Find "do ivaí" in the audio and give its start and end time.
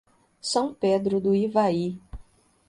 1.21-2.01